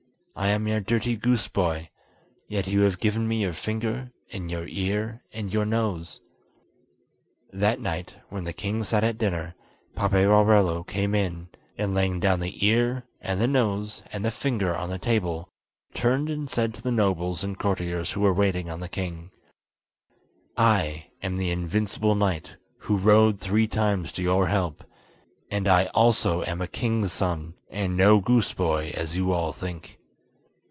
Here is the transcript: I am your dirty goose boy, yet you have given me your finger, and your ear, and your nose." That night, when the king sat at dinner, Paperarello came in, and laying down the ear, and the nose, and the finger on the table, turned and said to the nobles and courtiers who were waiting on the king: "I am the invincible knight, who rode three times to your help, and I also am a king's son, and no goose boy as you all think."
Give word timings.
I 0.33 0.47
am 0.47 0.67
your 0.67 0.79
dirty 0.79 1.15
goose 1.17 1.47
boy, 1.47 1.89
yet 2.49 2.65
you 2.65 2.81
have 2.81 2.99
given 2.99 3.27
me 3.27 3.43
your 3.43 3.53
finger, 3.53 4.11
and 4.31 4.49
your 4.49 4.65
ear, 4.65 5.21
and 5.31 5.53
your 5.53 5.65
nose." 5.65 6.19
That 7.53 7.79
night, 7.79 8.15
when 8.29 8.45
the 8.45 8.53
king 8.53 8.83
sat 8.83 9.03
at 9.03 9.19
dinner, 9.19 9.53
Paperarello 9.95 10.87
came 10.87 11.13
in, 11.13 11.49
and 11.77 11.93
laying 11.93 12.19
down 12.19 12.39
the 12.39 12.65
ear, 12.65 13.05
and 13.19 13.39
the 13.39 13.47
nose, 13.47 14.01
and 14.11 14.25
the 14.25 14.31
finger 14.31 14.75
on 14.75 14.89
the 14.89 14.97
table, 14.97 15.51
turned 15.93 16.27
and 16.27 16.49
said 16.49 16.73
to 16.73 16.81
the 16.81 16.91
nobles 16.91 17.43
and 17.43 17.59
courtiers 17.59 18.11
who 18.13 18.21
were 18.21 18.33
waiting 18.33 18.67
on 18.67 18.79
the 18.79 18.89
king: 18.89 19.29
"I 20.57 21.11
am 21.21 21.37
the 21.37 21.51
invincible 21.51 22.15
knight, 22.15 22.55
who 22.79 22.97
rode 22.97 23.39
three 23.39 23.67
times 23.67 24.11
to 24.13 24.23
your 24.23 24.47
help, 24.47 24.83
and 25.51 25.67
I 25.67 25.85
also 25.87 26.41
am 26.45 26.61
a 26.61 26.67
king's 26.67 27.11
son, 27.11 27.53
and 27.69 27.95
no 27.95 28.19
goose 28.19 28.53
boy 28.53 28.91
as 28.95 29.15
you 29.15 29.33
all 29.33 29.53
think." 29.53 29.99